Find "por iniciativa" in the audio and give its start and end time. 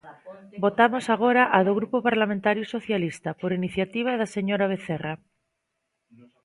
3.41-4.11